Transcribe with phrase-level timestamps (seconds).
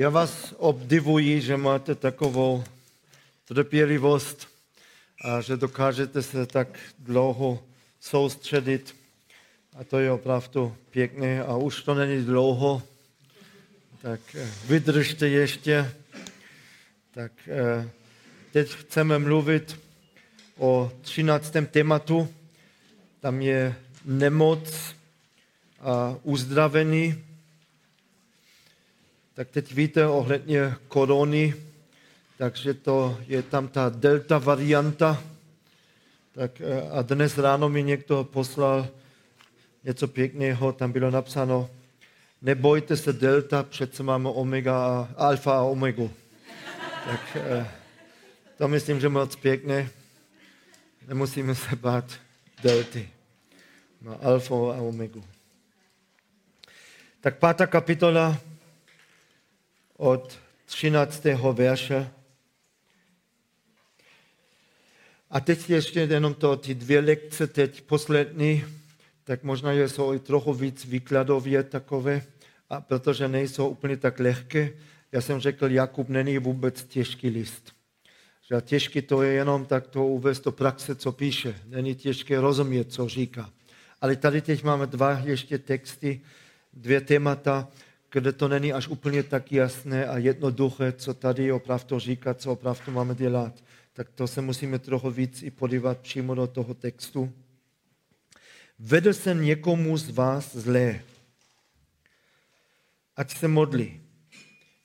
[0.00, 2.64] Já vás obdivuji, že máte takovou
[3.44, 4.48] trpělivost
[5.24, 7.64] a že dokážete se tak dlouho
[8.00, 8.96] soustředit.
[9.76, 11.42] A to je opravdu pěkné.
[11.42, 12.82] A už to není dlouho,
[14.02, 15.92] tak eh, vydržte ještě.
[17.14, 17.90] Tak eh,
[18.52, 19.80] teď chceme mluvit
[20.56, 21.52] o 13.
[21.70, 22.28] tématu.
[23.20, 23.74] Tam je
[24.04, 24.94] nemoc
[25.80, 27.29] a uzdravení.
[29.40, 31.54] Tak teď víte ohledně korony,
[32.38, 35.22] takže to je tam ta delta varianta.
[36.32, 38.88] Tak eh, a dnes ráno mi někdo poslal
[39.84, 41.70] něco pěkného, tam bylo napsáno,
[42.42, 46.10] nebojte se delta, přece máme omega alfa a omegu.
[47.04, 47.70] Tak eh,
[48.58, 49.88] to myslím, že moc pěkné.
[51.08, 52.04] Nemusíme se bát
[52.62, 53.08] delty.
[54.02, 55.24] Má alfa a omegu.
[57.20, 58.49] Tak pátá kapitola
[60.00, 61.24] od 13.
[61.52, 62.10] verše.
[65.30, 68.64] A teď ještě jenom to, ty dvě lekce, teď poslední,
[69.24, 72.22] tak možná jsou i trochu víc výkladově takové,
[72.70, 74.72] a protože nejsou úplně tak lehké.
[75.12, 77.72] Já jsem řekl, Jakub není vůbec těžký list.
[78.50, 81.54] Že těžký to je jenom tak to uvést do praxe, co píše.
[81.66, 83.50] Není těžké rozumět, co říká.
[84.00, 86.20] Ale tady teď máme dva ještě texty,
[86.72, 87.68] dvě témata,
[88.12, 92.92] kde to není až úplně tak jasné a jednoduché, co tady opravdu říká, co opravdu
[92.92, 93.64] máme dělat.
[93.92, 97.32] Tak to se musíme trochu víc i podívat přímo do toho textu.
[98.78, 101.00] Vedl se někomu z vás zlé,
[103.16, 104.00] ať se modlí.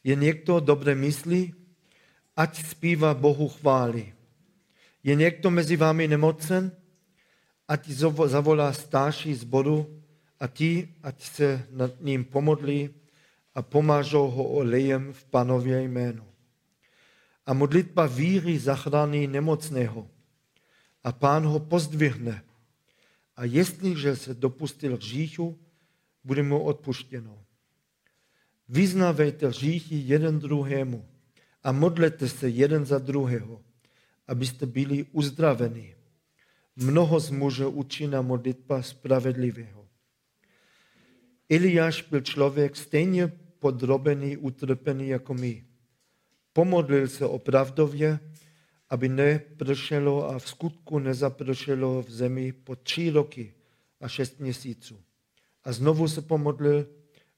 [0.03, 1.53] Je někdo dobré myslí,
[2.36, 4.14] ať zpívá Bohu chvály.
[5.03, 6.72] Je někdo mezi vámi nemocen,
[7.68, 7.90] ať
[8.26, 10.02] zavolá starší zboru
[10.40, 12.90] a ti, ať se nad ním pomodlí
[13.56, 16.25] a pomážou ho olejem v panově jménu.
[17.45, 20.09] A modlitba víry zachrání nemocného
[21.03, 22.44] a pán ho pozdvihne.
[23.35, 25.59] A jestliže se dopustil hříchu,
[26.24, 27.46] bude mu odpuštěno.
[28.69, 31.06] Vyznávejte hříchy jeden druhému
[31.63, 33.62] a modlete se jeden za druhého,
[34.28, 35.96] abyste byli uzdraveni.
[36.75, 39.88] Mnoho z muže učí modlitba spravedlivého.
[41.50, 43.31] Eliáš byl člověk stejně
[43.66, 45.66] podrobený utrpení jako my.
[46.53, 48.20] Pomodlil se opravdově,
[48.90, 53.53] aby nepršelo a v skutku nezapršelo v zemi po tři roky
[54.02, 55.02] a šest měsíců.
[55.64, 56.86] A znovu se pomodlil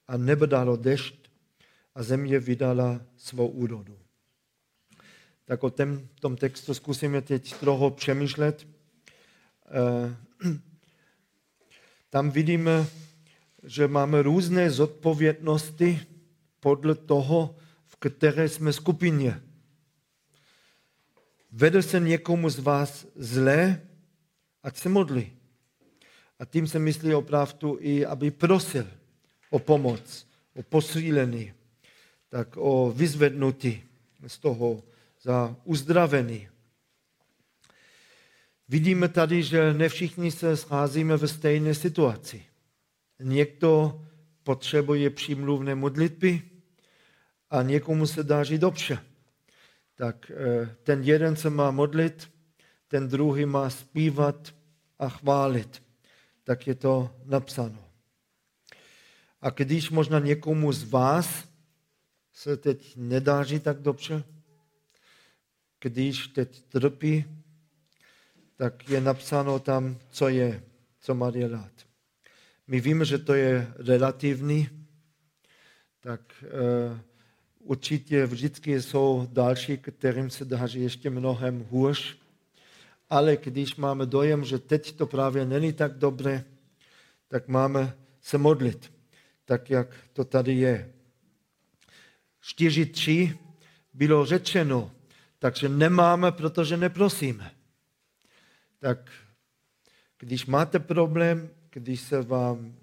[0.07, 1.15] a nebe dalo dešť
[1.95, 3.95] a země vydala svou úrodu.
[5.45, 8.67] Tak o tom, tom textu zkusíme teď trochu přemýšlet.
[9.71, 10.15] Eh,
[12.09, 12.87] tam vidíme,
[13.63, 16.16] že máme různé zodpovědnosti
[16.59, 19.41] podle toho, v které jsme skupině.
[21.51, 23.81] Vede se někomu z vás zlé,
[24.63, 25.31] ať se modlí.
[26.39, 28.87] A tím se myslí opravdu i, aby prosil
[29.49, 31.53] o pomoc, o posílení,
[32.29, 33.83] tak o vyzvednutí
[34.27, 34.83] z toho
[35.21, 36.47] za uzdravení.
[38.69, 42.45] Vidíme tady, že ne všichni se scházíme ve stejné situaci.
[43.19, 44.01] Někdo
[44.47, 46.41] potřebuje přímluvné modlitby
[47.49, 48.99] a někomu se dáří dobře.
[49.95, 52.31] Tak eh, ten jeden se má modlit,
[52.87, 54.55] ten druhý má zpívat
[54.99, 55.83] a chválit.
[56.43, 57.83] Tak je to napsáno.
[59.41, 61.49] A když možná někomu z vás
[62.33, 64.23] se teď nedáří tak dobře,
[65.79, 67.25] když teď trpí,
[68.55, 70.63] tak je napsáno tam, co je,
[70.99, 71.86] co má dělat.
[72.67, 74.69] My víme, že to je relativní,
[75.99, 76.99] tak uh,
[77.59, 82.17] určitě vždycky jsou další, kterým se daří ještě mnohem hůř,
[83.09, 86.43] ale když máme dojem, že teď to právě není tak dobré,
[87.27, 88.93] tak máme se modlit,
[89.45, 90.93] tak jak to tady je.
[92.43, 93.37] 4.3
[93.93, 94.91] bylo řečeno,
[95.39, 97.51] takže nemáme, protože neprosíme.
[98.79, 99.11] Tak
[100.19, 101.49] když máte problém,
[101.79, 102.75] když se vám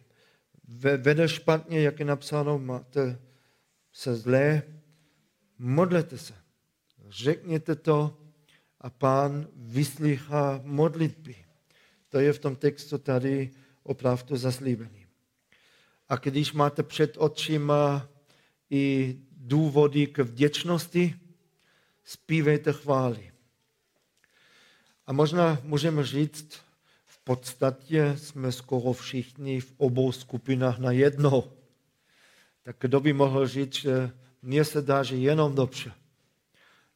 [0.96, 3.18] vede špatně, jak je napsáno, máte
[3.92, 4.62] se zlé,
[5.58, 6.34] modlete se.
[7.08, 8.16] Řekněte to
[8.80, 11.36] a pán vyslychá modlitby.
[12.08, 13.50] To je v tom textu tady
[13.82, 15.06] opravdu zaslíbený.
[16.08, 18.08] A když máte před očima
[18.70, 21.14] i důvody k vděčnosti,
[22.04, 23.32] zpívejte chvály.
[25.06, 26.63] A možná můžeme říct,
[27.24, 31.52] podstatě jsme skoro všichni v obou skupinách na jedno.
[32.62, 34.10] Tak kdo by mohl říct, že
[34.42, 35.92] mně se dá, že jenom dobře.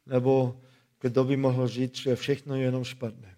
[0.06, 0.60] Nebo
[1.00, 3.36] kdo by mohl říct, že všechno je jenom špatné.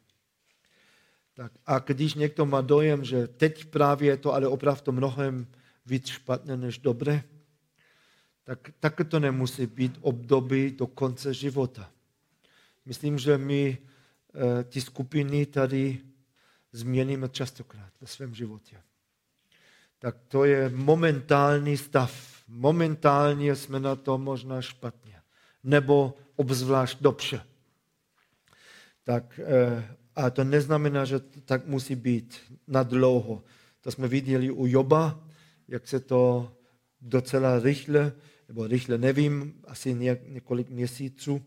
[1.34, 5.46] Tak a když někdo má dojem, že teď právě je to ale opravdu mnohem
[5.86, 7.22] víc špatné než dobré,
[8.44, 11.90] tak taky to nemusí být období do konce života.
[12.84, 15.98] Myslím, že my e, ty skupiny tady
[16.72, 18.76] změníme častokrát ve svém životě.
[19.98, 22.42] Tak to je momentální stav.
[22.48, 25.14] Momentálně jsme na to možná špatně.
[25.64, 27.46] Nebo obzvlášť dobře.
[29.04, 33.44] Tak, e, a to neznamená, že tak musí být na dlouho.
[33.80, 35.28] To jsme viděli u Joba,
[35.68, 36.52] jak se to
[37.00, 38.12] docela rychle,
[38.48, 39.94] nebo rychle nevím, asi
[40.26, 41.42] několik měsíců,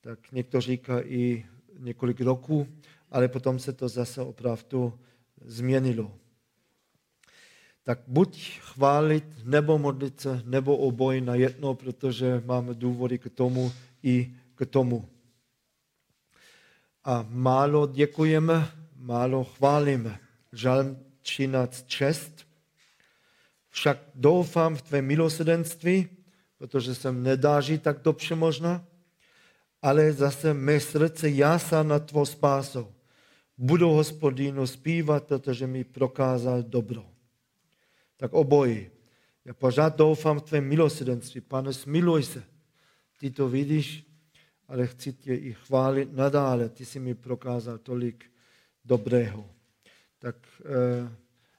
[0.00, 1.46] tak někdo říká i
[1.78, 2.68] několik roků,
[3.10, 4.98] ale potom se to zase opravdu
[5.44, 6.12] změnilo.
[7.82, 13.72] Tak buď chválit, nebo modlit se, nebo oboj na jedno, protože máme důvody k tomu
[14.02, 15.08] i k tomu.
[17.04, 20.20] A málo děkujeme, málo chválíme.
[20.52, 22.30] Žalm 13.6.
[23.68, 26.08] Však doufám v tvé milosrdenství,
[26.58, 28.84] protože jsem nedáží tak dobře možná,
[29.82, 32.92] ale zase mé srdce jásá na tvou spásou.
[33.62, 37.06] Budu hospodinu zpívat, protože mi prokázal dobro.
[38.16, 38.90] Tak obojí.
[39.44, 41.40] Já pořád doufám v tvé milosrdenství.
[41.40, 42.42] Pane, smiluj se.
[43.18, 44.06] Ty to vidíš,
[44.68, 46.68] ale chci tě i chválit nadále.
[46.68, 48.24] Ty jsi mi prokázal tolik
[48.84, 49.50] dobrého.
[50.18, 51.12] Tak eh,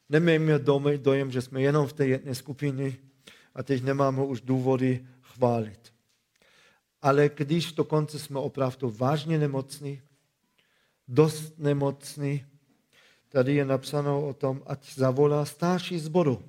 [0.09, 0.59] nemějme
[0.98, 2.98] dojem, že jsme jenom v té jedné skupině
[3.56, 5.94] a teď nemáme už důvody chválit.
[7.01, 10.01] Ale když dokonce jsme opravdu vážně nemocní,
[11.12, 12.46] dost nemocní,
[13.30, 16.44] tady je napsáno o tom, ať zavolá starší zboru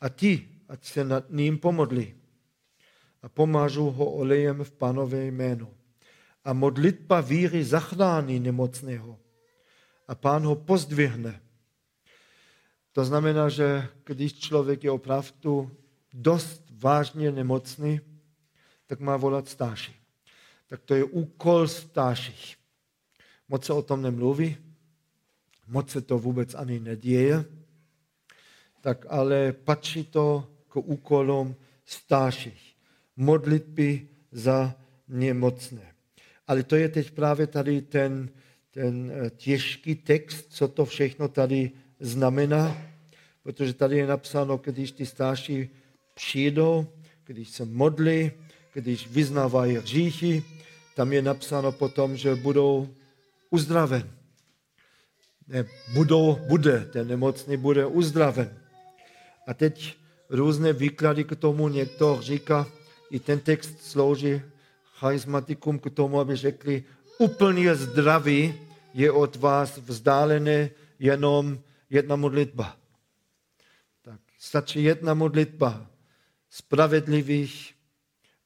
[0.00, 2.14] a ti, ať se nad ním pomodlí
[3.22, 5.70] a pomážu ho olejem v panové jméno.
[6.44, 9.18] A modlitba víry zachrání nemocného
[10.08, 11.40] a pán ho pozdvihne.
[12.92, 15.70] To znamená, že když člověk je opravdu
[16.14, 18.00] dost vážně nemocný,
[18.86, 19.94] tak má volat stáši.
[20.66, 22.57] Tak to je úkol stáších.
[23.48, 24.56] Moc se o tom nemluví,
[25.66, 27.44] moc se to vůbec ani neděje,
[28.80, 32.74] tak ale patří to k úkolům stáších.
[33.16, 34.74] Modlitby za
[35.08, 35.92] nemocné.
[36.46, 38.30] Ale to je teď právě tady ten,
[38.70, 41.70] ten eh, těžký text, co to všechno tady
[42.00, 42.76] znamená,
[43.42, 45.68] protože tady je napsáno, když ty starší
[46.14, 46.86] přijdou,
[47.24, 48.30] když se modlí,
[48.74, 50.42] když vyznávají hříchy,
[50.96, 52.88] tam je napsáno potom, že budou
[53.50, 54.10] uzdraven.
[55.48, 55.64] Ne,
[55.94, 58.58] budou, bude, ten nemocný bude uzdraven.
[59.46, 59.96] A teď
[60.28, 62.66] různé výklady k tomu, někdo říká,
[63.10, 64.42] i ten text slouží
[64.98, 66.84] charismatikum k tomu, aby řekli,
[67.18, 68.54] úplně zdraví
[68.94, 71.58] je od vás vzdálené jenom
[71.90, 72.76] jedna modlitba.
[74.02, 75.86] Tak stačí jedna modlitba
[76.50, 77.74] spravedlivých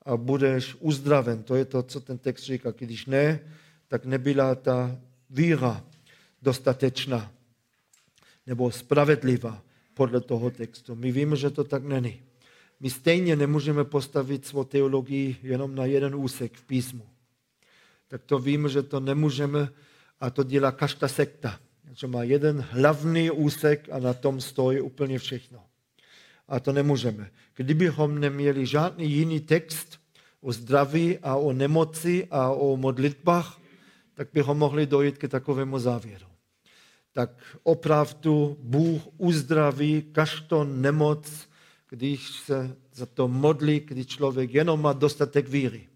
[0.02, 1.42] a budeš uzdraven.
[1.42, 2.70] To je to, co ten text říká.
[2.70, 3.40] Když ne,
[3.92, 4.96] tak nebyla ta
[5.30, 5.84] víra
[6.42, 7.32] dostatečná
[8.46, 9.62] nebo spravedlivá
[9.94, 10.94] podle toho textu.
[10.94, 12.22] My víme, že to tak není.
[12.80, 17.04] My stejně nemůžeme postavit svou teologii jenom na jeden úsek v písmu.
[18.08, 19.68] Tak to víme, že to nemůžeme
[20.20, 21.60] a to dělá každá sekta.
[21.92, 25.64] Že má jeden hlavní úsek a na tom stojí úplně všechno
[26.48, 27.30] a to nemůžeme.
[27.54, 30.00] Kdybychom neměli žádný jiný text
[30.40, 33.61] o zdraví a o nemoci a o modlitbách,
[34.14, 36.26] tak bychom mohli dojít k takovému závěru.
[37.12, 37.30] Tak
[37.62, 41.48] opravdu Bůh uzdraví každou nemoc,
[41.88, 45.88] když se za to modlí, když člověk jenom má dostatek víry.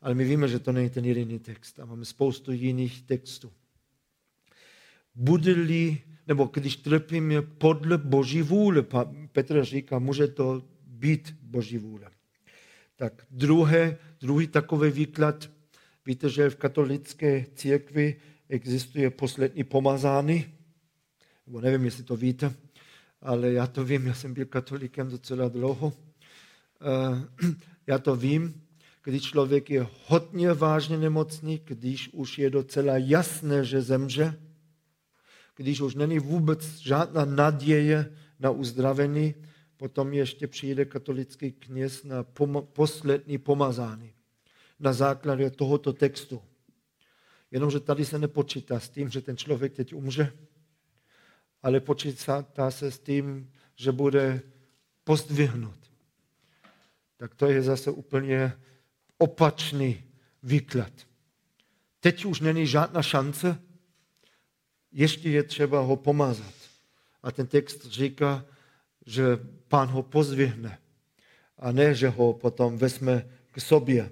[0.00, 3.52] Ale my víme, že to není ten jediný text a máme spoustu jiných textů.
[5.14, 8.84] Bude-li nebo když trpíme podle Boží vůle.
[9.32, 12.10] Petr říká, může to být Boží vůle.
[12.96, 15.50] Tak druhé, druhý takový výklad,
[16.06, 18.16] víte, že v katolické církvi
[18.48, 20.52] existuje poslední pomazány,
[21.46, 22.54] nebo nevím, jestli to víte,
[23.20, 25.92] ale já to vím, já jsem byl katolikem docela dlouho.
[26.82, 27.48] Eh,
[27.86, 28.62] já to vím,
[29.04, 34.40] když člověk je hodně vážně nemocný, když už je docela jasné, že zemře,
[35.56, 39.34] když už není vůbec žádná naděje na uzdravení,
[39.76, 44.13] potom ještě přijde katolický kněz na pom- poslední pomazání
[44.84, 46.42] na základě tohoto textu.
[47.50, 50.32] Jenomže tady se nepočítá s tím, že ten člověk teď umře,
[51.62, 54.42] ale počítá se s tím, že bude
[55.04, 55.78] pozdvihnut.
[57.16, 58.52] tak to je zase úplně
[59.18, 60.04] opačný
[60.42, 60.92] výklad.
[62.00, 63.58] Teď už není žádná šance,
[64.92, 66.54] ještě je třeba ho pomazat.
[67.22, 68.44] A ten text říká,
[69.06, 69.24] že
[69.68, 70.78] pán ho pozvihne
[71.58, 74.10] a ne, že ho potom vezme k sobě.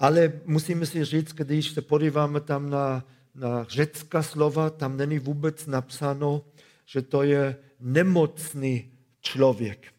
[0.00, 3.04] Ale musíme si říct, když se podíváme tam na,
[3.34, 6.44] na řecká slova, tam není vůbec napsáno,
[6.86, 9.92] že to je nemocný člověk.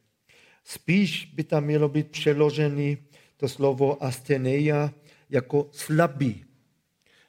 [0.63, 2.97] Spíš by tam mělo být přeložený
[3.37, 4.93] to slovo asteneia
[5.29, 6.45] jako slabý,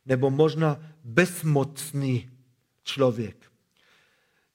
[0.06, 2.30] nebo možná bezmocný
[2.84, 3.36] člověk.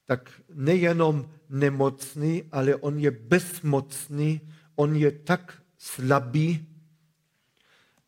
[0.06, 4.40] Tak nejenom nemocný, ale on je bezmocný,
[4.74, 6.66] on je tak slabý,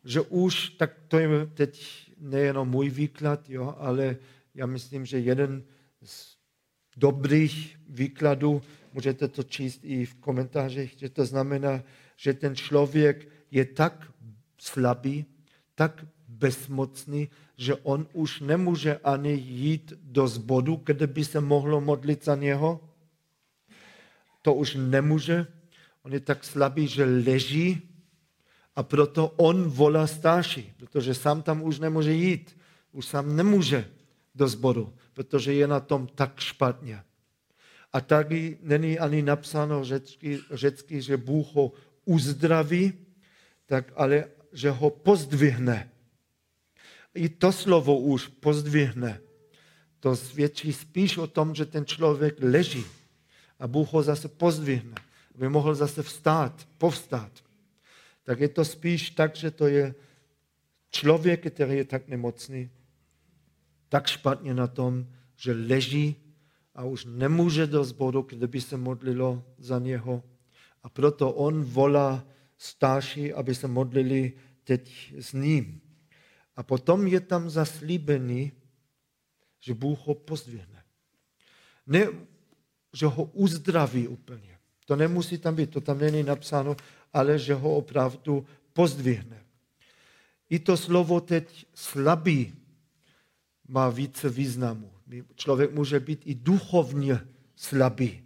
[0.05, 1.71] že už, tak to je teď
[2.17, 4.17] nejenom můj výklad, jo, ale
[4.55, 5.63] já myslím, že jeden
[6.03, 6.37] z
[6.97, 8.61] dobrých výkladů,
[8.93, 11.83] můžete to číst i v komentářích, že to znamená,
[12.15, 14.11] že ten člověk je tak
[14.57, 15.25] slabý,
[15.75, 22.25] tak bezmocný, že on už nemůže ani jít do zbodu, kde by se mohlo modlit
[22.25, 22.89] za něho.
[24.41, 25.47] To už nemůže.
[26.03, 27.90] On je tak slabý, že leží
[28.75, 32.57] a proto on volá starší, protože sám tam už nemůže jít.
[32.91, 33.87] Už sám nemůže
[34.35, 37.03] do zboru, protože je na tom tak špatně.
[37.93, 41.71] A taky není ani napsáno řecky, řecky že Bůh ho
[42.05, 42.93] uzdraví,
[43.65, 45.89] tak ale že ho pozdvihne.
[47.13, 49.19] I to slovo už pozdvihne.
[49.99, 52.85] To svědčí spíš o tom, že ten člověk leží
[53.59, 54.95] a Bůh ho zase pozdvihne,
[55.35, 57.31] aby mohl zase vstát, povstát.
[58.23, 59.95] Tak je to spíš tak, že to je
[60.89, 62.69] člověk, který je tak nemocný,
[63.89, 66.15] tak špatně na tom, že leží
[66.75, 70.23] a už nemůže do zboru, kde by se modlilo za něho.
[70.83, 75.81] A proto on volá starší, aby se modlili teď s ním.
[76.55, 78.51] A potom je tam zaslíbený,
[79.59, 80.83] že Bůh ho pozdvihne.
[81.87, 82.07] Ne,
[82.93, 84.57] že ho uzdraví úplně.
[84.85, 86.75] To nemusí tam být, to tam není napsáno,
[87.13, 89.43] ale že ho opravdu pozdvihne.
[90.49, 92.53] I to slovo teď slabý
[93.67, 94.91] má více významu.
[95.35, 97.19] Člověk může být i duchovně
[97.55, 98.23] slabý.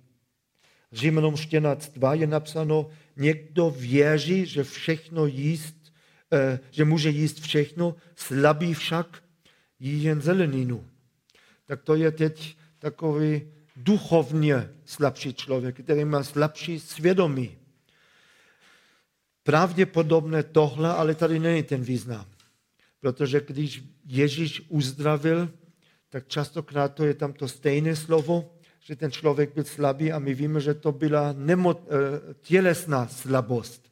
[0.91, 5.93] Římanům 14.2 je napsáno, někdo věří, že všechno jíst,
[6.33, 9.23] eh, že může jíst všechno, slabý však
[9.79, 10.85] jí jen zeleninu.
[11.65, 13.41] Tak to je teď takový
[13.75, 17.57] duchovně slabší člověk, který má slabší svědomí.
[19.45, 22.25] Pravděpodobně tohle, ale tady není ten význam.
[22.99, 25.51] Protože když Ježíš uzdravil,
[26.09, 30.33] tak častokrát to je tam to stejné slovo, že ten člověk byl slabý a my
[30.33, 33.91] víme, že to byla nemo, eh, tělesná slabost.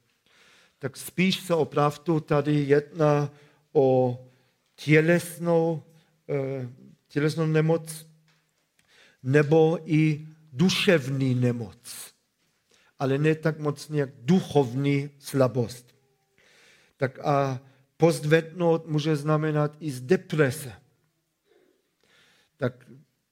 [0.79, 3.29] Tak spíš se opravdu tady jedná
[3.73, 4.19] o
[4.75, 5.83] tělesnou,
[6.29, 6.69] eh,
[7.07, 8.05] tělesnou nemoc
[9.23, 12.12] nebo i duševní nemoc.
[13.03, 15.95] Ale ne tak moc jak duchovní slabost.
[16.97, 17.59] Tak a
[17.97, 20.71] postvetnout může znamenat i z deprese.
[22.57, 22.87] Tak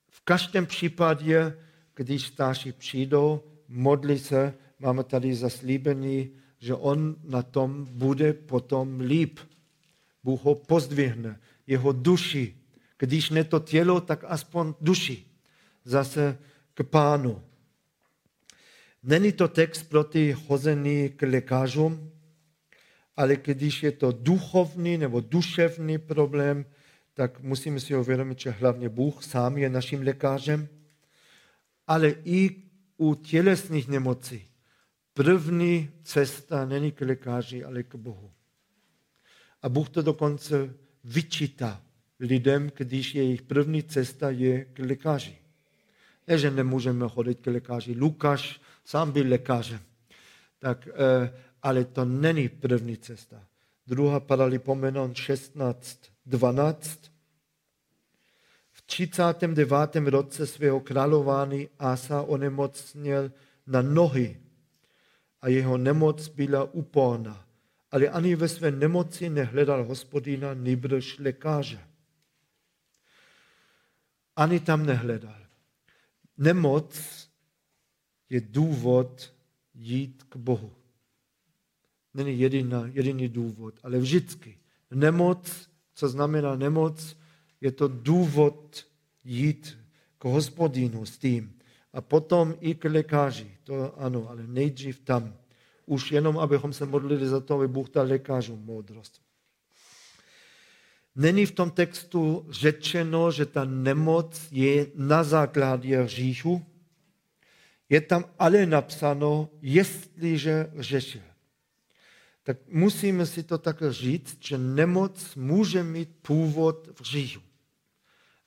[0.09, 1.57] v každém případě,
[1.95, 9.39] když starší přijdou, modlí se, máme tady zaslíbený, že on na tom bude potom líp.
[10.23, 12.57] Bůh ho pozdvihne, jeho duši.
[12.97, 15.25] Když ne to tělo, tak aspoň duši.
[15.85, 16.37] Zase
[16.73, 17.50] k pánu.
[19.03, 22.11] Není to text proti chození k lékařům,
[23.15, 26.65] ale když je to duchovní nebo duševní problém,
[27.13, 30.67] tak musíme si uvědomit, že hlavně Bůh sám je naším lékařem,
[31.87, 32.55] ale i
[32.97, 34.47] u tělesných nemocí.
[35.13, 38.31] První cesta není k lékaři, ale k Bohu.
[39.61, 41.81] A Bůh to dokonce vyčítá
[42.19, 45.37] lidem, když jejich první cesta je k lékaři.
[46.27, 47.93] Ne, že nemůžeme chodit k lékaři.
[47.93, 49.79] Lukáš sám byl lékařem.
[50.59, 53.47] Tak, eh, ale to není první cesta.
[53.87, 57.11] Druhá Paralipomenon 16, 12.
[58.71, 59.95] V 39.
[60.09, 63.31] roce svého králování Asa onemocněl
[63.67, 64.41] na nohy
[65.41, 67.45] a jeho nemoc byla úporná.
[67.91, 71.79] Ale ani ve své nemoci nehledal hospodina, nýbrž lékaře.
[74.35, 75.41] Ani tam nehledal.
[76.37, 76.99] Nemoc
[78.31, 79.33] je důvod
[79.73, 80.71] jít k Bohu.
[82.13, 84.57] Není jediná, jediný důvod, ale vždycky.
[84.91, 87.17] Nemoc, co znamená nemoc,
[87.61, 88.87] je to důvod
[89.23, 89.77] jít
[90.17, 91.59] k hospodinu s tím.
[91.93, 95.35] A potom i k lékaři, to ano, ale nejdřív tam.
[95.85, 99.21] už jenom, abychom se modlili za to, aby Bůh dal lékařům moudrost.
[101.15, 106.70] Není v tom textu řečeno, že ta nemoc je na základě hříchu.
[107.91, 111.21] Je tam ale napsáno, jestliže řešil.
[112.43, 117.41] Tak musíme si to tak říct, že nemoc může mít původ v hříchu.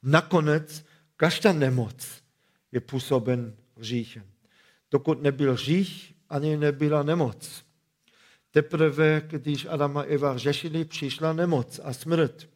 [0.02, 0.84] Nakonec
[1.16, 2.22] každá nemoc
[2.72, 4.24] je působen hříchem.
[4.90, 7.64] Dokud nebyl hřích, ani nebyla nemoc.
[8.50, 12.48] Teprve, když Adam a Eva řešili, přišla nemoc a smrt.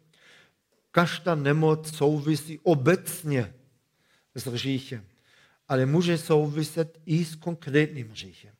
[0.90, 3.54] Každá nemoc souvisí obecně
[4.34, 5.04] s hříchem,
[5.68, 8.54] ale může souviset i s konkrétním hříchem.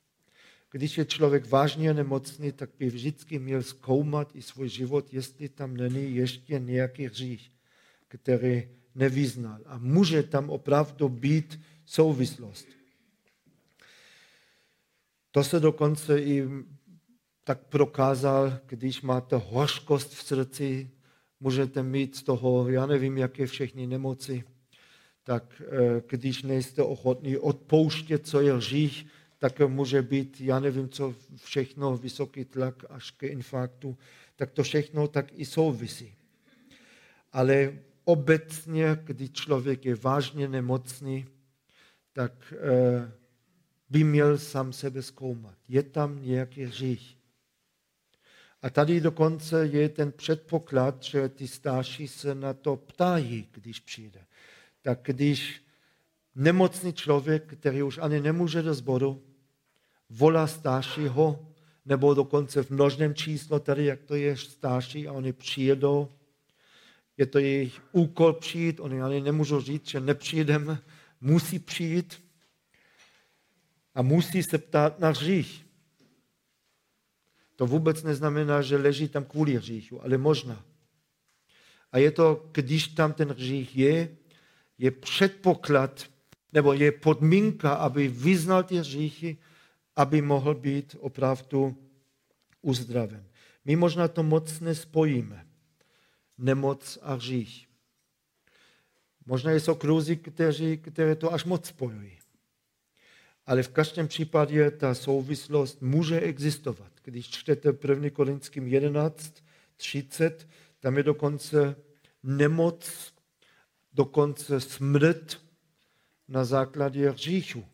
[0.71, 5.77] Když je člověk vážně nemocný, tak by vždycky měl zkoumat i svůj život, jestli tam
[5.77, 7.51] není ještě nějaký hřích,
[8.07, 9.59] který nevyznal.
[9.65, 12.67] A může tam opravdu být souvislost.
[15.31, 16.47] To se dokonce i
[17.43, 20.91] tak prokázal, když máte hořkost v srdci,
[21.39, 24.43] můžete mít z toho, já nevím, jaké všechny nemoci,
[25.29, 29.05] tak eh, když nejste ochotní odpouštět, co je hřích,
[29.37, 33.97] tak může být, já nevím, co všechno, vysoký tlak až k infarktu,
[34.35, 36.15] tak to všechno tak i souvisí.
[37.33, 41.25] Ale obecně, když člověk je vážně nemocný,
[42.13, 43.11] tak eh,
[43.89, 45.55] by měl sám sebe zkoumat.
[45.67, 47.17] Je tam nějaký hřích?
[48.61, 54.25] A tady dokonce je ten předpoklad, že ty starší se na to ptají, když přijde.
[54.81, 55.63] Tak když
[56.35, 59.23] nemocný člověk, který už ani nemůže do sboru,
[60.09, 61.45] volá staršího,
[61.85, 66.11] nebo dokonce v množném číslo, tady jak to je starší a oni přijedou,
[67.17, 70.81] je to jejich úkol přijít, oni ani nemůžou říct, že nepřijdeme,
[71.21, 72.23] musí přijít
[73.95, 75.65] a musí se ptát na hřích.
[77.55, 80.65] To vůbec neznamená, že leží tam kvůli hříchu, ale možná.
[81.91, 84.17] A je to, když tam ten hřích je,
[84.79, 86.09] je předpoklad,
[86.53, 89.37] nebo je podmínka, aby vyznal ty hříchy,
[89.95, 91.75] aby mohl být opravdu
[92.61, 93.25] uzdraven.
[93.65, 95.47] My možná to moc nespojíme.
[96.37, 97.67] Nemoc a hřích.
[99.25, 102.19] Možná jsou kruzy, kteří, které to až moc spojují.
[103.45, 106.91] Ale v každém případě ta souvislost může existovat.
[107.03, 108.09] Když čtete 1.
[108.09, 109.33] Korinským 11,
[109.75, 110.47] 30,
[110.79, 111.75] tam je dokonce
[112.23, 113.13] nemoc,
[113.93, 115.41] dokonce smrt
[116.27, 117.65] na základě hříchu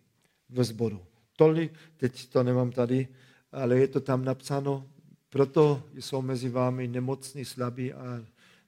[0.50, 1.06] ve sboru.
[1.36, 3.08] Tolik, teď to nemám tady,
[3.52, 4.90] ale je to tam napsáno,
[5.30, 8.26] proto jsou mezi vámi nemocní, slabí a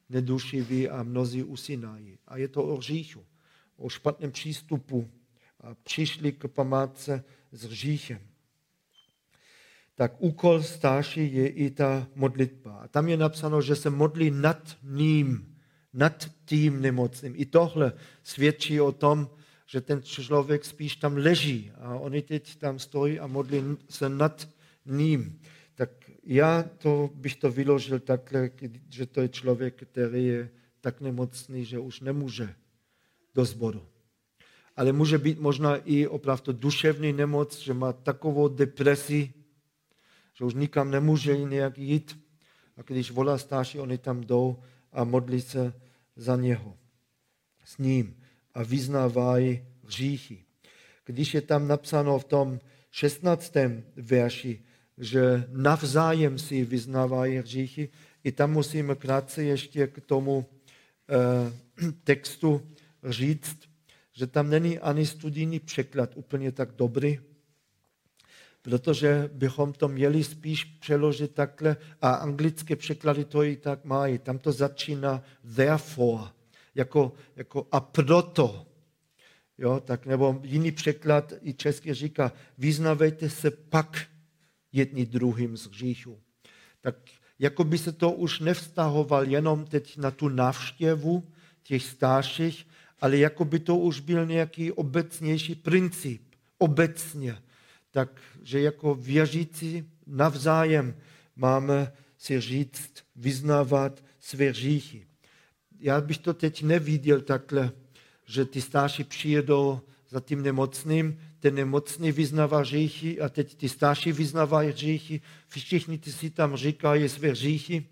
[0.09, 2.17] nedušiví a mnozí usínají.
[2.27, 3.25] A je to o hříchu,
[3.77, 5.09] o špatném přístupu
[5.61, 8.19] a přišli k památce s hříchem.
[9.95, 12.77] Tak úkol starší je i ta modlitba.
[12.77, 15.56] A tam je napsáno, že se modlí nad ním,
[15.93, 17.33] nad tím nemocným.
[17.35, 19.29] I tohle svědčí o tom,
[19.65, 24.49] že ten člověk spíš tam leží a oni teď tam stojí a modlí se nad
[24.85, 25.39] ním.
[25.75, 25.89] Tak
[26.23, 28.49] já to bych to vyložil takhle,
[28.89, 30.49] že to je člověk, který je
[30.81, 32.55] tak nemocný, že už nemůže
[33.35, 33.87] do sboru
[34.77, 39.33] ale může být možná i opravdu duševní nemoc, že má takovou depresi,
[40.33, 42.19] že už nikam nemůže nějak jít.
[42.77, 45.73] A když volá starší, oni tam jdou a modlí se
[46.15, 46.77] za něho,
[47.63, 48.17] s ním
[48.53, 50.43] a vyznávají hříchy.
[51.05, 52.59] Když je tam napsáno v tom
[52.91, 53.53] 16.
[53.95, 54.63] verši,
[54.97, 57.89] že navzájem si vyznávají hříchy,
[58.23, 60.45] i tam musíme krátce ještě k tomu
[61.09, 62.67] eh, textu
[63.03, 63.57] říct,
[64.13, 67.19] že tam není ani studijní překlad úplně tak dobrý,
[68.67, 74.19] protože bychom to měli spíš přeložit takhle a anglické překlady to i tak mají.
[74.19, 75.23] Tam to začíná
[75.55, 76.23] therefore,
[76.75, 78.67] jako, jako a proto.
[79.57, 84.01] Jo, tak nebo jiný překlad i český říká, vyznavejte se pak
[84.71, 86.19] jedni druhým z hříchu.
[86.81, 86.95] Tak
[87.39, 91.27] jako by se to už nevztahoval jenom teď na tu návštěvu
[91.63, 92.67] těch starších,
[92.99, 96.21] ale jako by to už byl nějaký obecnější princip,
[96.57, 97.37] obecně.
[97.97, 100.95] Takže jako věřící navzájem
[101.35, 105.05] máme si říct, vyznávat své hříchy.
[105.79, 107.71] Já bych to teď neviděl takhle,
[108.25, 114.11] že ty starší přijedou za tím nemocným, ten nemocný vyznává hříchy a teď ty starší
[114.11, 117.85] vyznávají hříchy, všichni ty si tam říkají své hříchy,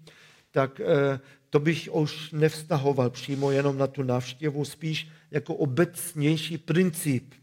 [0.51, 7.33] tak eh, to bych už nevztahoval přímo jenom na tu návštěvu, spíš jako obecnější princip.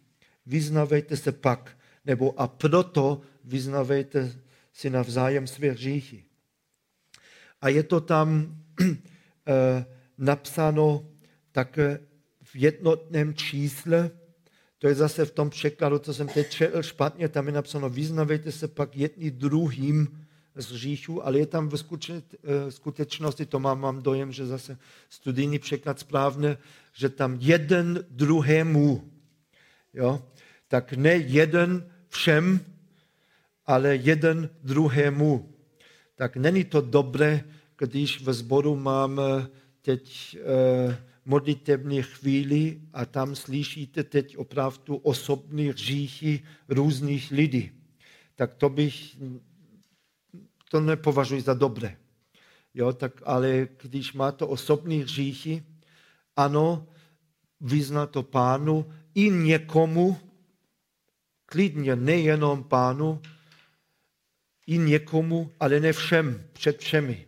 [0.47, 4.33] Vyznavejte se pak Nebo a proto vyznavejte
[4.73, 6.25] si navzájem své hříchy.
[7.61, 9.85] A je to tam eh,
[10.19, 11.09] napsáno
[11.53, 12.01] také
[12.43, 14.11] v jednotném čísle,
[14.79, 18.53] to je zase v tom překladu, co jsem teď četl špatně, tam je napsáno, vyznavejte
[18.53, 21.75] se pak jedni druhým z hříchu, ale je tam v
[22.11, 26.59] eh, skutečnosti, to mám, mám dojem, že zase studijní překlad správně,
[26.93, 29.13] že tam jeden druhému,
[29.95, 30.23] jo?
[30.73, 32.61] Tak ne jeden všem,
[33.67, 35.53] ale jeden druhému.
[36.15, 37.45] Tak není to dobré,
[37.77, 40.03] když ve sboru máme teď
[40.41, 47.71] eh, modlitební chvíli a tam slyšíte teď opravdu osobní hříchy různých lidí.
[48.35, 49.17] Tak to bych,
[50.71, 51.97] to nepovažuji za dobré.
[52.75, 55.63] Jo, tak, ale když máte osobní hříchy,
[56.37, 56.89] ano,
[57.61, 60.32] vyznat to pánu i někomu,
[61.53, 63.21] klidně nejenom pánu,
[64.67, 67.27] i někomu, ale ne všem, před všemi.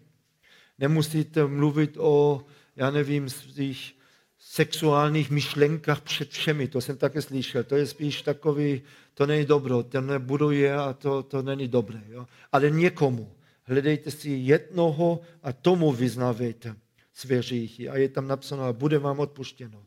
[0.79, 2.45] Nemusíte mluvit o,
[2.77, 3.95] já nevím, svých
[4.39, 6.69] sexuálních myšlenkách před všemi.
[6.69, 7.65] To jsem také slyšel.
[7.65, 8.83] To je spíš takový,
[9.15, 12.01] to není dobro, to nebuduje a to, to není dobré.
[12.09, 12.27] Jo?
[12.53, 13.33] Ale někomu.
[13.65, 16.77] Hledejte si jednoho a tomu vyznávejte
[17.13, 17.89] své říchy.
[17.89, 19.83] A je tam napsáno, bude vám odpuštěno.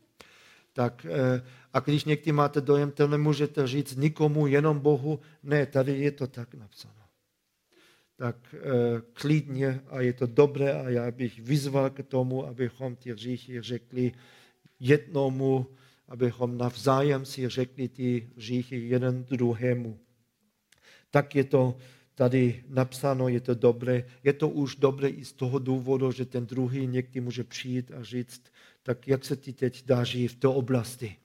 [0.74, 1.42] Tak, eh,
[1.78, 5.20] a když někdy máte dojem, to nemůžete říct nikomu, jenom Bohu.
[5.44, 6.98] Ne, tady je to tak napsáno
[8.18, 8.60] tak e,
[9.14, 14.12] klidně a je to dobré a já bych vyzval k tomu, abychom ty hříchy řekli
[14.80, 15.68] jednomu,
[16.08, 20.00] abychom navzájem si řekli ty hříchy jeden druhému.
[21.12, 21.78] Tak je to
[22.16, 24.04] tady napsáno, je to dobré.
[24.24, 28.04] Je to už dobré i z toho důvodu, že ten druhý někdy může přijít a
[28.04, 28.42] říct,
[28.84, 31.16] tak jak se ti teď daří v té oblasti?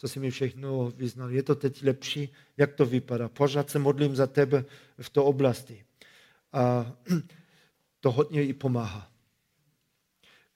[0.00, 1.30] Co si mi všechno vyznal?
[1.30, 2.28] Je to teď lepší?
[2.56, 3.28] Jak to vypadá?
[3.28, 4.64] Pořád se modlím za tebe
[5.00, 5.84] v té oblasti.
[6.52, 6.92] A
[8.00, 9.12] to hodně i pomáhá.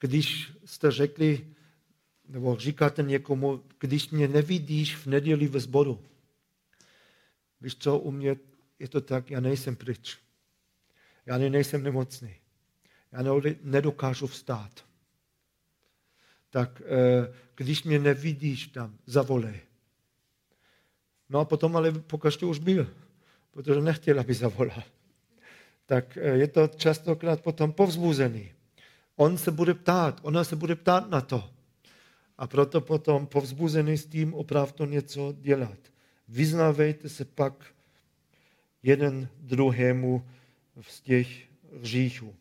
[0.01, 1.47] Když jste řekli,
[2.29, 6.03] nebo říkáte někomu, když mě nevidíš v neděli ve sboru,
[7.61, 8.37] víš co, u mě
[8.79, 10.19] je to tak, já nejsem pryč.
[11.27, 12.35] Já nejsem nemocný.
[13.13, 13.23] Já
[13.63, 14.85] nedokážu vstát.
[16.53, 19.61] Tak eh, když mě nevidíš tam, zavolej.
[21.29, 22.91] No a potom ale pokaždé už byl,
[23.51, 24.83] protože nechtěl, aby zavolal
[25.93, 28.53] tak eh, je to častokrát potom povzbuzený.
[29.17, 31.51] On se bude ptát, ona se bude ptát na to.
[32.39, 35.79] A proto potom povzbuzený s tím opravdu něco dělat.
[36.29, 37.75] Vyznávejte se pak
[38.83, 40.25] jeden druhému
[40.81, 41.29] z těch
[41.81, 42.35] hříchů.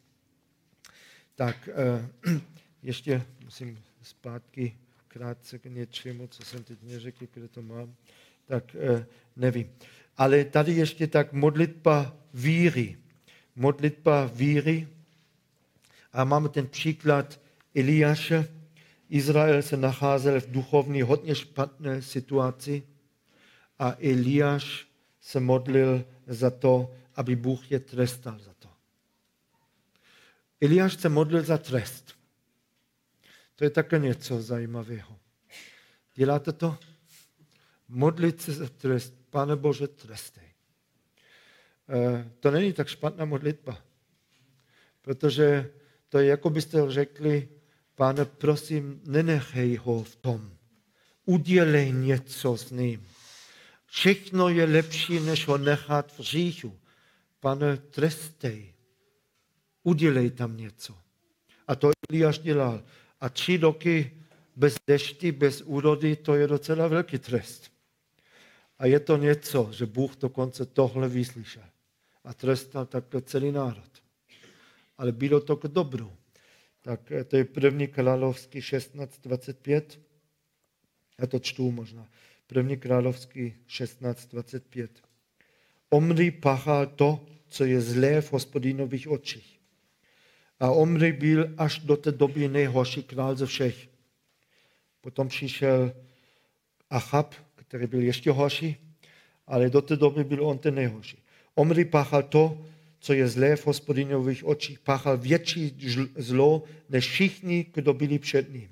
[1.35, 2.07] Tak eh,
[2.83, 7.95] ještě musím zpátky krátce k něčemu, co jsem teď neřekl, kde to mám,
[8.45, 9.69] tak eh, nevím.
[10.17, 12.97] Ale tady ještě tak modlitba víry
[13.55, 14.87] modlitba víry.
[16.13, 17.39] A máme ten příklad
[17.75, 18.47] Eliáše.
[19.09, 22.83] Izrael se nacházel v duchovní hodně špatné situaci
[23.79, 24.87] a Eliáš
[25.21, 28.69] se modlil za to, aby Bůh je trestal za to.
[30.61, 32.15] Eliáš se modlil za trest.
[33.61, 35.19] To je také něco zajímavého.
[36.15, 36.77] Děláte to?
[37.87, 39.13] Modlit se za trest.
[39.29, 40.53] Pane Bože, trestej.
[41.89, 43.81] Eh, to není tak špatná modlitba.
[45.01, 45.73] Protože
[46.09, 47.49] to je, jako byste řekli,
[47.95, 50.57] pane, prosím, nenechej ho v tom.
[51.25, 53.07] Udělej něco s ním.
[53.85, 56.79] Všechno je lepší, než ho nechat v říchu.
[57.39, 58.73] Pane, trestej.
[59.83, 60.97] Udělej tam něco.
[61.67, 62.83] A to Eliáš dělal.
[63.21, 64.11] A tři roky
[64.55, 67.71] bez dešti, bez úrody, to je docela velký trest.
[68.79, 71.63] A je to něco, že Bůh dokonce tohle vyslyšel
[72.23, 74.03] a trestal takhle celý národ.
[74.97, 76.13] Ale bylo to k dobru.
[76.81, 79.83] Tak to je první královský 16.25.
[81.19, 82.07] Já to čtu možná.
[82.47, 84.87] První královský 16.25.
[85.89, 89.50] Omri pachal to, co je zlé v hospodinových očích.
[90.61, 93.89] A Omri byl až do té doby nejhorší král ze všech.
[95.01, 95.93] Potom přišel
[96.89, 98.95] Achab, který byl ještě horší,
[99.47, 101.17] ale do té doby byl on ten nejhorší.
[101.55, 102.65] Omri páchal to,
[102.99, 104.79] co je zlé v hospodinových očích.
[104.79, 105.77] Páchal větší
[106.15, 108.69] zlo než všichni, kdo byli před ním.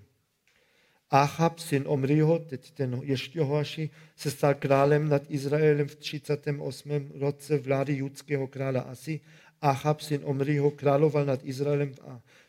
[1.09, 7.11] Achab, syn Omriho, teď ten ještě horší, se stal králem nad Izraelem v 38.
[7.15, 9.19] roce vlády judského krála Asi.
[9.61, 11.93] Achab, syn Omriho, královal nad Izraelem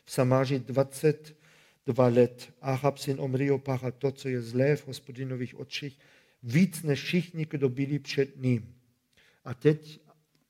[0.03, 2.53] v Samáži 22 let.
[2.61, 5.99] Achab, syn Omriho, páchal to, co je zlé v hospodinových očích
[6.43, 8.75] víc než všichni, kdo byli před ním.
[9.45, 9.99] A teď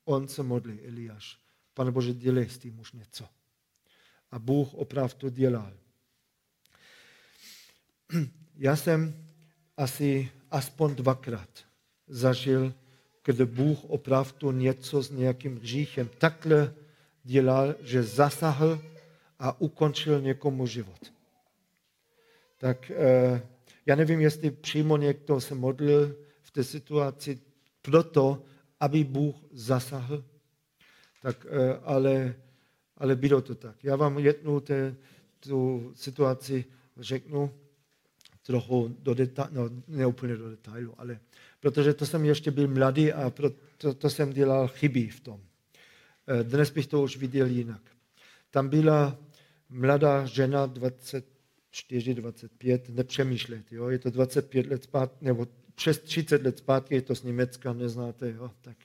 [0.04, 1.38] on se modlí, Eliáš.
[1.74, 3.28] Pane Bože, dělej s tím už něco.
[4.30, 5.72] A Bůh opravdu dělal.
[8.56, 9.26] Já jsem
[9.76, 11.64] asi aspoň dvakrát
[12.06, 12.74] zažil,
[13.24, 16.74] kde Bůh opravdu něco s nějakým hříchem takhle
[17.24, 18.82] dělal, že zasahl
[19.38, 21.12] a ukončil někomu život.
[22.58, 23.42] Tak eh,
[23.86, 27.40] já nevím, jestli přímo někdo se modlil v té situaci
[27.82, 28.44] proto,
[28.80, 30.24] aby Bůh zasahl,
[31.22, 32.34] tak, eh, ale,
[32.96, 33.84] ale bylo to tak.
[33.84, 34.96] Já vám jednu te,
[35.40, 36.64] tu situaci
[36.96, 37.54] řeknu
[38.42, 41.20] trochu do detailu, no ne úplně do detailu, ale
[41.62, 45.40] protože to jsem ještě byl mladý a proto to jsem dělal chyby v tom.
[46.26, 47.82] Eh, dnes bych to už viděl jinak.
[48.50, 49.18] Tam byla
[49.68, 53.88] mladá žena 24, 25, nepřemýšlet, jo?
[53.88, 58.30] je to 25 let zpátky, nebo přes 30 let zpátky, je to z Německa, neznáte,
[58.30, 58.50] jo?
[58.60, 58.76] tak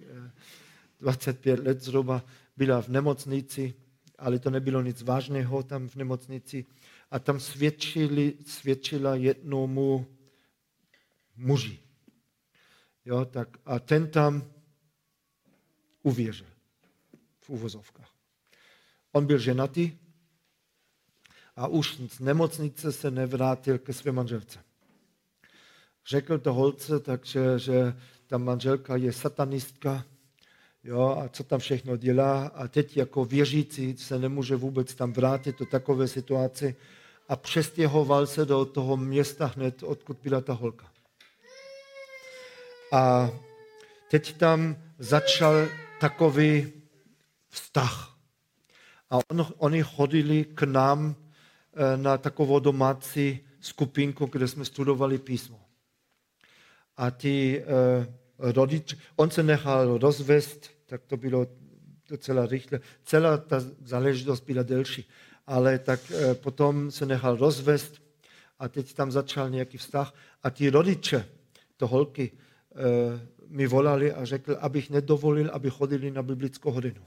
[1.00, 2.24] 25 eh, let zhruba
[2.58, 3.74] byla v nemocnici,
[4.18, 6.66] ale to nebylo nic vážného tam v nemocnici.
[7.12, 10.06] A tam svědčili, svědčila jednomu
[11.38, 11.87] muži.
[13.08, 14.44] Jo, tak a ten tam
[16.04, 16.48] uvěřil
[17.40, 18.12] v uvozovkách.
[19.12, 19.98] On byl ženatý
[21.56, 24.60] a už z nemocnice se nevrátil ke své manželce.
[26.08, 27.96] Řekl to holce, takže, že
[28.28, 30.06] ta manželka je satanistka,
[30.84, 35.60] jo, a co tam všechno dělá a teď jako věřící se nemůže vůbec tam vrátit
[35.60, 36.76] do takové situace
[37.28, 40.97] a přestěhoval se do toho města hned, odkud byla ta holka.
[42.92, 43.30] A
[44.10, 45.68] teď tam začal
[46.00, 46.74] takový
[47.50, 48.18] vztah.
[49.10, 55.62] A on, oni chodili k nám eh, na takovou domácí skupinku, kde jsme studovali písmo.
[56.98, 61.48] A ty eh, rodič, on se nechal rozvést, tak to bylo
[62.10, 62.80] docela rychle.
[63.04, 65.10] Celá ta záležitost byla delší,
[65.48, 68.02] ale tak eh, potom se nechal rozvést
[68.60, 70.14] a teď tam začal nějaký vztah.
[70.44, 71.30] A ty rodiče,
[71.78, 72.32] to holky,
[73.48, 77.06] mi volali a řekli, abych nedovolil, aby chodili na biblickou hodinu.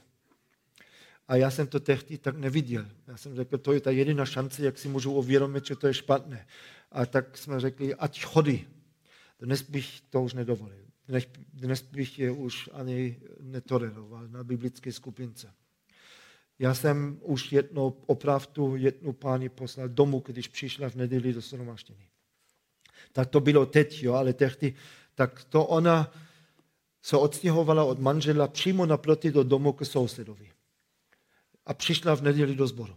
[1.27, 2.85] A já jsem to tehdy tak neviděl.
[3.07, 5.93] Já jsem řekl, to je ta jediná šance, jak si můžu uvědomit, že to je
[5.93, 6.47] špatné.
[6.91, 8.67] A tak jsme řekli, ať chodí.
[9.39, 10.85] Dnes bych to už nedovolil.
[11.07, 15.53] Dnes, dnes bych je už ani netoleroval na biblické skupince.
[16.59, 22.07] Já jsem už jednou opravdu jednu páni poslal domů, když přišla v neděli do shromaždění.
[23.11, 24.73] Tak to bylo teď, jo, ale tehdy,
[25.21, 26.11] tak to ona
[27.01, 30.51] se odstěhovala od manžela přímo naproti do domu k sousedovi
[31.65, 32.95] a přišla v neděli do sboru.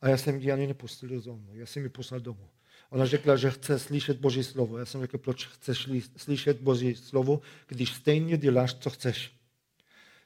[0.00, 2.48] A já jsem ji ani nepustil do domu, já jsem ji poslal domů.
[2.90, 4.78] Ona řekla, že chce slyšet Boží slovo.
[4.78, 9.32] Já jsem řekl, proč chceš slyšet Boží slovo, když stejně děláš, co chceš.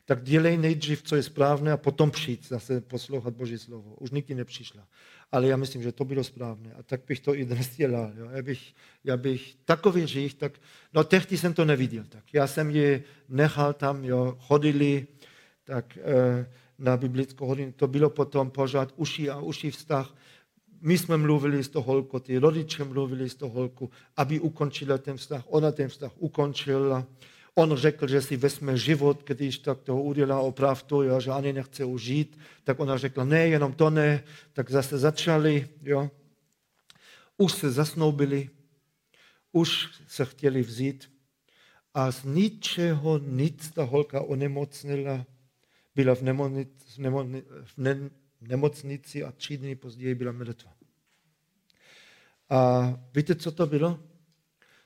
[0.04, 3.94] Tak dělej nejdřív, co je správné a potom přijít zase poslouchat Boží slovo.
[4.00, 4.88] Už nikdy nepřišla.
[5.32, 6.72] Ale já myslím, že to bylo správné.
[6.72, 8.12] A tak bych to i dnes dělal.
[8.16, 8.28] Jo.
[8.30, 10.52] Já, bych, já bych takový žich, tak,
[10.94, 12.04] no tehdy jsem to neviděl.
[12.08, 12.24] Tak.
[12.32, 15.06] Já jsem je nechal tam, jo, chodili,
[15.64, 16.46] tak eh,
[16.78, 17.72] na biblickou hodinu.
[17.72, 20.14] To bylo potom pořád uši a uši vztah.
[20.80, 25.16] My jsme mluvili z toho holku, ty rodiče mluvili z toho holku, aby ukončila ten
[25.16, 25.42] vztah.
[25.46, 27.06] Ona ten vztah ukončila.
[27.58, 31.84] On řekl, že si vezme život, když tak to udělá opravdu, jo, že ani nechce
[31.84, 32.38] užít.
[32.64, 34.24] Tak ona řekla, ne, jenom to ne.
[34.52, 35.68] Tak zase začali.
[35.82, 36.10] Jo.
[37.36, 38.50] Už se zasnoubili,
[39.52, 41.12] už se chtěli vzít.
[41.94, 45.26] A z ničeho nic ta holka onemocnila
[45.94, 47.02] byla v, nemocnici,
[47.76, 50.72] v, nemocnici, a tři dny později byla mrtvá.
[52.48, 54.00] A víte, co to bylo?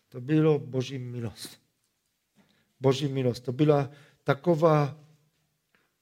[0.08, 1.60] To bylo boží milost.
[2.80, 3.44] Boží milost.
[3.44, 3.90] To byla
[4.24, 4.98] taková,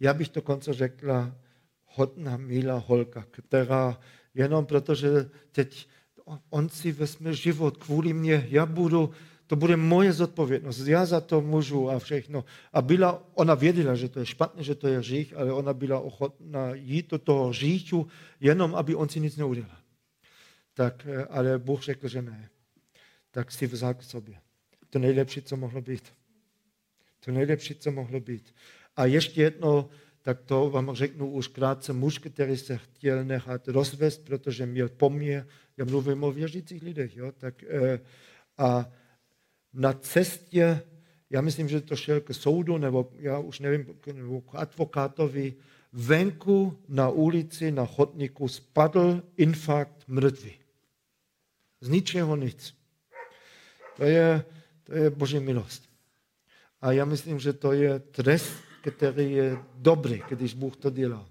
[0.01, 1.37] já bych to konce řekla,
[1.85, 4.01] hodná, milá holka, která
[4.35, 5.89] jenom protože teď
[6.51, 9.11] on si vezme život kvůli mě, já budu
[9.49, 10.87] to bude moje zodpovědnost.
[10.87, 12.45] Já za to můžu a všechno.
[12.73, 16.01] A byla, ona věděla, že to je špatné, že to je hřích, ale ona byla
[16.01, 18.07] ochotná jít do toho hříchu,
[18.41, 19.77] jenom aby on si nic neudělal.
[20.75, 22.51] Tak, eh, ale Bůh řekl, že ne.
[23.31, 24.41] Tak si vzal k sobě.
[24.91, 26.13] To nejlepší, co mohlo být.
[27.25, 28.55] To nejlepší, co mohlo být.
[28.97, 29.91] A ještě jedno,
[30.23, 35.47] tak to vám řeknu už krátce, muž, který se chtěl nechat rozvést, protože měl poměr,
[35.77, 38.01] já mluvím o věřících lidech, jo, tak, eh,
[38.59, 38.93] a
[39.73, 40.83] na cestě,
[41.31, 45.55] já myslím, že to šel k soudu, nebo já už nevím, nebo k advokátovi,
[45.93, 50.53] venku na ulici, na chodníku spadl infarkt mrtvý.
[51.81, 52.75] Z ničeho nic.
[53.97, 54.45] To je,
[54.85, 55.88] To je boží milost.
[56.81, 61.29] A já myslím, že to je trest, který je dobrý, když Bůh to dělá.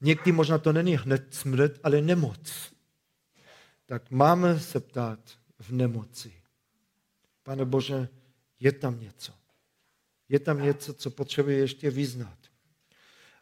[0.00, 2.72] Někdy možná to není hned smrt, ale nemoc.
[3.86, 5.20] Tak máme se ptát
[5.58, 6.32] v nemoci.
[7.42, 8.08] Pane Bože,
[8.60, 9.32] je tam něco.
[10.28, 12.38] Je tam něco, co potřebuje ještě vyznat.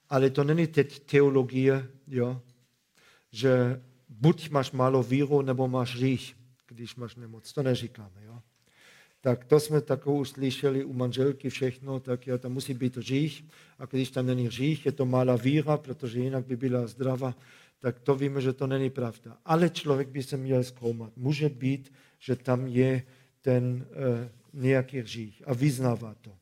[0.08, 2.42] Ale to není teď teologie, jo?
[3.30, 7.52] že buď máš málo víru, nebo máš řích, když máš nemoc.
[7.52, 8.24] To neříkáme.
[8.24, 8.42] Jo?
[9.24, 13.44] Tak to jsme takovou slyšeli u manželky všechno, tak jo, tam musí být řích.
[13.78, 17.34] A když tam není řích, je to malá víra, protože jinak by byla zdravá,
[17.78, 19.36] tak to víme, že to není pravda.
[19.44, 21.16] Ale člověk by se měl zkoumat.
[21.16, 23.02] Může být, že tam je
[23.40, 26.36] ten uh, nějaký řích a vyznává to.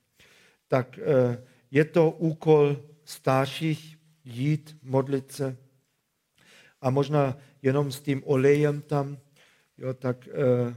[0.69, 1.37] Tak uh,
[1.71, 5.57] je to úkol starších jít, modlit se
[6.81, 9.19] a možná jenom s tím olejem tam,
[9.79, 10.75] jo, tak uh,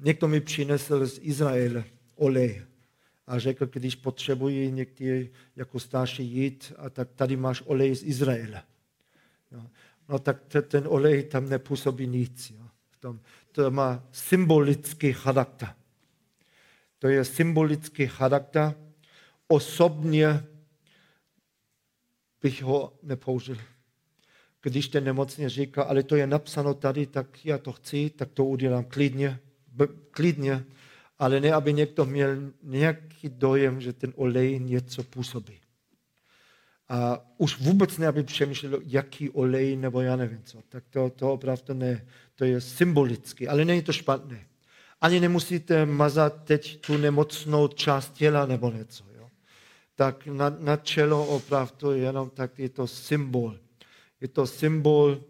[0.00, 1.84] někdo mi přinesl z Izraele
[2.16, 2.62] olej
[3.26, 8.62] a řekl, když potřebují někdy jako starší jít, a tak tady máš olej z Izraele.
[9.52, 9.66] Jo.
[10.08, 12.50] No tak ten olej tam nepůsobí nic.
[12.50, 12.66] Jo.
[12.90, 13.20] V tom,
[13.52, 15.74] to má symbolický charakter.
[16.98, 18.74] To je symbolický charakter.
[19.48, 20.44] Osobně
[22.42, 23.56] bych ho nepoužil.
[24.62, 28.44] Když ten nemocně říká, ale to je napsáno tady, tak já to chci, tak to
[28.44, 29.40] udělám klidně,
[30.10, 30.64] klidně,
[31.18, 35.60] ale ne, aby někdo měl nějaký dojem, že ten olej něco působí.
[36.88, 40.58] A už vůbec ne, aby přemýšlel, jaký olej nebo já nevím co.
[40.68, 42.06] Tak to, to opravdu ne.
[42.34, 44.46] To je symbolicky, ale není to špatné.
[45.00, 49.04] Ani nemusíte mazat teď tu nemocnou část těla nebo něco.
[49.16, 49.28] Jo?
[49.94, 53.56] Tak na, na čelo opravdu jenom tak je to symbol.
[54.20, 55.20] Je to symbol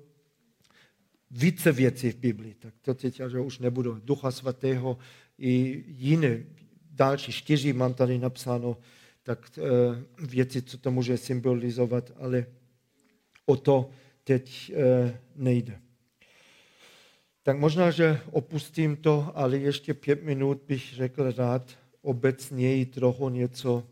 [1.30, 2.54] více věcí v Biblii.
[2.54, 4.00] Tak to teď že už nebudu.
[4.04, 4.98] Ducha svatého
[5.38, 6.44] i jiné,
[6.90, 8.76] další čtyři mám tady napsáno,
[9.22, 9.62] tak e,
[10.26, 12.46] věci, co to může symbolizovat, ale
[13.46, 13.90] o to
[14.24, 15.80] teď e, nejde.
[17.42, 23.86] Tak možná, že opustím to, ale ještě pět minut bych řekl rád obecněji trochu něco,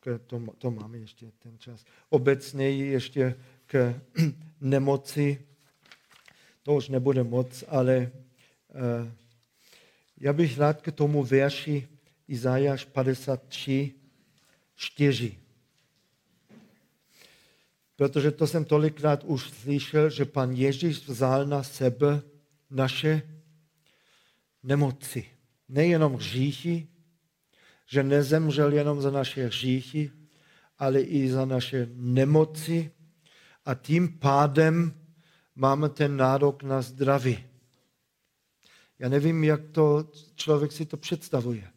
[0.00, 3.34] k, to, to máme ještě ten čas, obecněji ještě
[3.66, 4.00] k
[4.60, 5.38] nemoci.
[6.62, 8.10] To už nebude moc, ale
[8.68, 9.08] uh,
[10.20, 11.88] já bych rád k tomu verši
[12.28, 13.94] Izajáš 53,
[14.74, 15.38] 4.
[17.96, 22.22] Protože to jsem tolikrát už slyšel, že pan Ježíš vzal na sebe
[22.70, 23.22] naše
[24.62, 25.24] nemoci.
[25.68, 26.88] Nejenom hříchy,
[27.86, 30.10] že nezemřel jenom za naše hříchy,
[30.78, 32.90] ale i za naše nemoci
[33.64, 35.01] a tím pádem
[35.54, 37.44] máme ten nárok na zdraví.
[38.98, 41.72] Já nevím, jak to člověk si to představuje.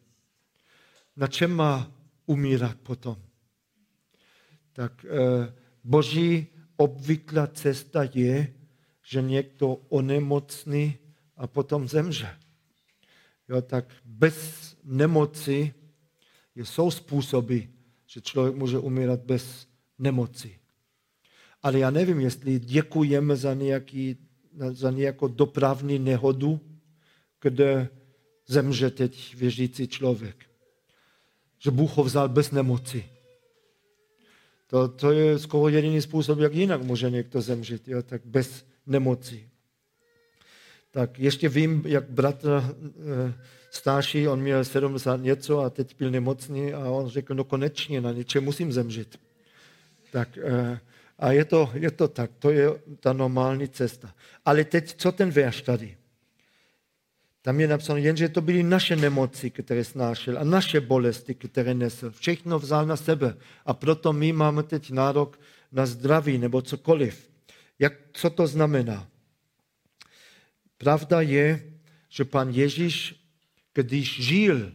[1.16, 1.92] Na čem má
[2.26, 3.16] umírat potom?
[4.72, 8.54] Tak eh, boží obvyklá cesta je,
[9.02, 10.98] že někdo onemocní
[11.36, 12.38] a potom zemře.
[13.48, 15.74] Jo, tak bez nemoci
[16.54, 17.58] jsou způsoby,
[18.06, 20.58] že člověk může umírat bez nemoci.
[21.66, 24.16] Ale já nevím, jestli děkujeme za, nějaký,
[24.70, 26.60] za nějakou dopravní nehodu,
[27.40, 27.88] kde
[28.46, 30.36] zemře teď věřící člověk.
[31.58, 33.04] Že Bůh ho vzal bez nemoci.
[34.66, 38.02] To, to je skoro jediný způsob, jak jinak může někdo zemřít, jo?
[38.02, 39.50] tak bez nemoci.
[40.90, 43.34] Tak ještě vím, jak bratr e,
[43.70, 48.12] starší, on měl 70 něco a teď byl nemocný a on řekl, no konečně, na
[48.12, 49.20] něčem musím zemřít.
[50.12, 50.80] Tak e,
[51.18, 52.68] a je to, je to tak, to je
[53.00, 54.14] ta normální cesta.
[54.44, 55.96] Ale teď, co ten verš tady?
[57.42, 62.10] Tam je napsáno, jenže to byly naše nemoci, které snášel a naše bolesti, které nesl.
[62.10, 65.40] Všechno vzal na sebe a proto my máme teď nárok
[65.72, 67.30] na zdraví nebo cokoliv.
[67.78, 69.08] Jak, co to znamená?
[70.78, 71.72] Pravda je,
[72.08, 73.24] že pan Ježíš,
[73.74, 74.72] když žil,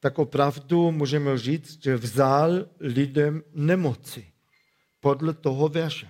[0.00, 4.33] tak opravdu můžeme říct, že vzal lidem nemoci
[5.04, 6.08] podle toho verše.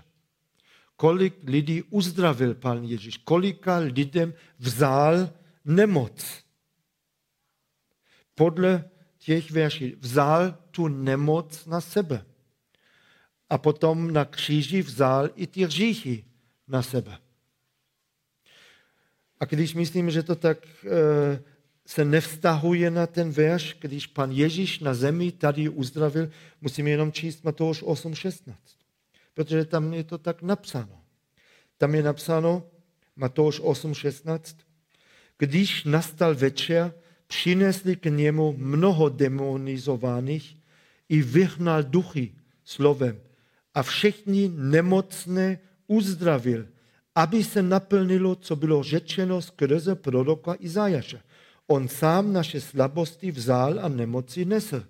[0.97, 5.35] Kolik lidí uzdravil pan Ježíš, kolika lidem vzal
[5.65, 6.45] nemoc.
[8.35, 8.85] Podle
[9.19, 12.23] těch verší vzal tu nemoc na sebe.
[13.51, 16.25] A potom na kříži vzal i ty hříchy
[16.69, 17.19] na sebe.
[19.41, 21.43] A když myslím, že to tak e,
[21.87, 26.31] se nevztahuje na ten verš, když pan Ježíš na zemi tady uzdravil,
[26.61, 28.84] musíme jenom číst Matouš 8.16
[29.35, 31.01] protože tam je to tak napsáno.
[31.79, 32.63] Tam je napsáno,
[33.17, 34.57] Matouš 8.16,
[35.39, 36.95] Když nastal večer,
[37.27, 40.57] přinesli k němu mnoho demonizovaných
[41.09, 43.21] i vyhnal duchy slovem
[43.75, 46.67] a všechny nemocné uzdravil,
[47.15, 51.23] aby se naplnilo, co bylo řečeno skrze proroka Izajaše.
[51.67, 54.85] On sám naše slabosti vzal a nemoci nesl.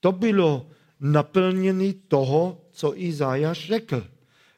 [0.00, 0.66] To bylo
[1.00, 4.06] naplnění toho, co Izajaš řekl.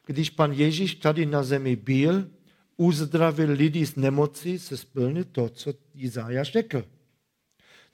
[0.05, 2.29] Když pan Ježíš tady na zemi byl,
[2.77, 6.85] uzdravil lidi z nemoci, se splnil to, co Izajaš řekl.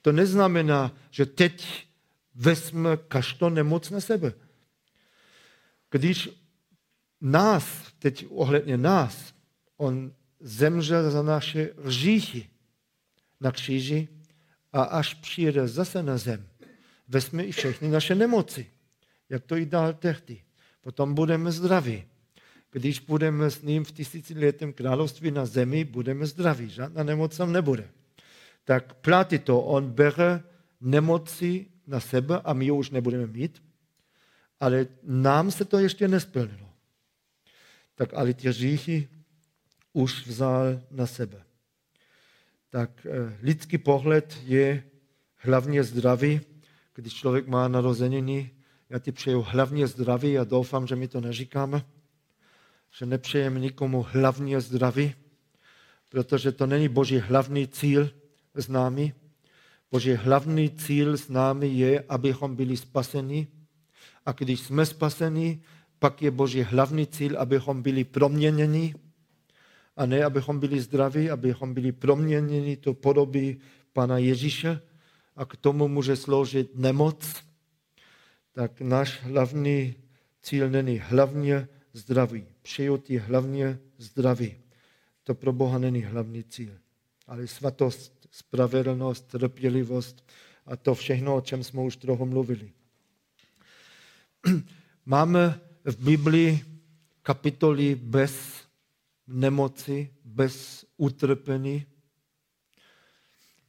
[0.02, 1.86] To neznamená, že teď
[2.34, 4.32] vezme každou nemoc na sebe.
[5.90, 6.30] Když
[7.20, 9.34] nás, teď ohledně nás,
[9.76, 12.48] on zemřel za naše hříchy
[13.40, 14.08] na kříži
[14.72, 16.48] a až přijde zase na zem,
[17.08, 18.66] vezme i všechny naše nemoci.
[19.32, 20.42] Jak to i dál tehdy.
[20.80, 22.04] Potom budeme zdraví.
[22.70, 26.68] Když budeme s ním v tisíciletém království na zemi, budeme zdraví.
[26.68, 27.88] Žádná nemoc tam nebude.
[28.64, 29.60] Tak platí to.
[29.60, 30.42] On bere
[30.80, 33.62] nemoci na sebe a my už nebudeme mít.
[34.60, 36.68] Ale nám se to ještě nesplnilo.
[37.94, 39.08] Tak ale ty říchy
[39.92, 41.42] už vzal na sebe.
[42.70, 44.84] Tak eh, lidský pohled je
[45.36, 46.40] hlavně zdravý.
[46.94, 48.50] Když člověk má narozeniny,
[48.92, 51.84] já ti přeju hlavně zdraví a doufám, že mi to neříkáme,
[52.98, 55.14] že nepřejeme nikomu hlavně zdraví,
[56.08, 58.10] protože to není Boží hlavní cíl
[58.54, 59.14] s námi.
[59.90, 63.46] Boží hlavní cíl s námi je, abychom byli spaseni.
[64.26, 65.62] A když jsme spaseni,
[65.98, 68.94] pak je Boží hlavní cíl, abychom byli proměněni.
[69.96, 73.56] A ne, abychom byli zdraví, abychom byli proměněni to podoby
[73.92, 74.80] Pana Ježíše.
[75.36, 77.42] A k tomu může sloužit nemoc,
[78.52, 79.94] tak náš hlavní
[80.42, 82.46] cíl není hlavně zdraví.
[82.62, 84.56] Přeju ti hlavně zdraví.
[85.24, 86.78] To pro Boha není hlavní cíl.
[87.26, 90.30] Ale svatost, spravedlnost, trpělivost
[90.66, 92.72] a to všechno, o čem jsme už trochu mluvili.
[95.06, 96.60] Máme v Biblii
[97.22, 98.62] kapitoly bez
[99.26, 101.86] nemoci, bez utrpení.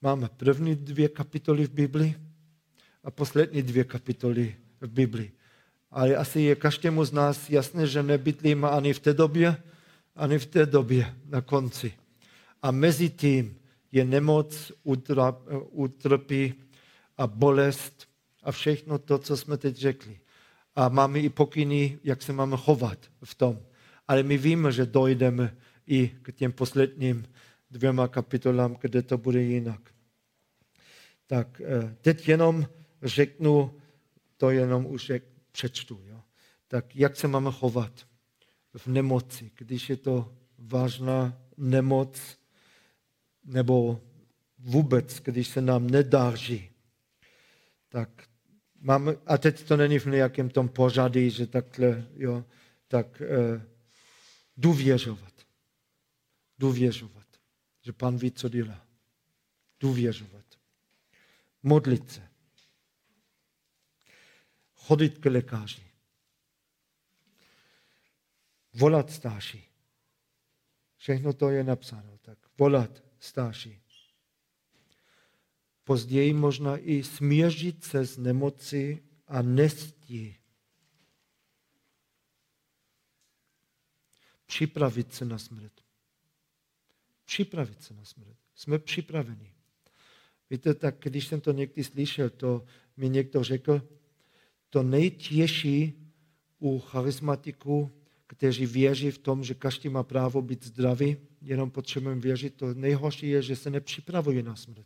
[0.01, 2.15] Máme první dvě kapitoly v Biblii
[3.03, 5.31] a poslední dvě kapitoly v Biblii.
[5.91, 9.57] Ale asi je každému z nás jasné, že nebytlíme ani v té době,
[10.15, 11.93] ani v té době na konci.
[12.61, 13.57] A mezi tím
[13.91, 14.71] je nemoc,
[15.71, 16.53] utrpí
[17.17, 18.07] a bolest
[18.43, 20.19] a všechno to, co jsme teď řekli.
[20.75, 23.59] A máme i pokyny, jak se máme chovat v tom.
[24.07, 25.57] Ale my víme, že dojdeme
[25.88, 27.25] i k těm posledním
[27.71, 29.81] dvěma kapitolám, kde to bude jinak.
[31.27, 32.65] Tak eh, teď jenom
[33.03, 33.73] řeknu
[34.43, 35.11] to jenom už
[35.51, 36.01] přečtu.
[36.05, 36.21] Jo.
[36.67, 38.07] Tak jak se máme chovat
[38.77, 42.39] v nemoci, když je to vážná nemoc,
[43.43, 44.01] nebo
[44.59, 46.69] vůbec, když se nám nedáří,
[47.89, 48.23] tak
[48.79, 52.45] máme, a teď to není v nějakém tom pořadí, že takhle, jo,
[52.87, 53.61] tak eh,
[54.57, 55.33] důvěřovat.
[56.59, 57.27] Důvěřovat,
[57.81, 58.87] že pan ví, co dělá.
[59.79, 60.45] Důvěřovat.
[61.63, 62.32] Modlit se
[64.88, 65.84] chodit k lékaři,
[68.73, 69.63] volat starší.
[70.97, 73.79] Všechno to je napsáno, tak volat starší.
[75.84, 80.38] Později možná i smířit se s nemoci a nestí.
[84.45, 85.81] Připravit se na smrt.
[87.25, 88.38] Připravit se na smrt.
[88.55, 89.53] Jsme připraveni.
[90.49, 92.65] Víte, tak když jsem to někdy slyšel, to
[92.97, 93.88] mi někdo řekl,
[94.74, 95.93] to nejtěžší
[96.59, 97.91] u charismatiků,
[98.28, 103.30] kteří věří v tom, že každý má právo být zdravý, jenom potřebujeme věřit, to nejhorší
[103.30, 104.86] je, že se nepřipravuje na smrt.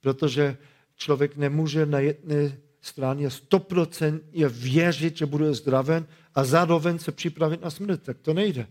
[0.00, 0.56] Protože
[0.96, 7.70] člověk nemůže na jedné straně stoprocentně věřit, že bude zdraven a zároveň se připravit na
[7.70, 8.02] smrt.
[8.02, 8.66] Tak to nejde.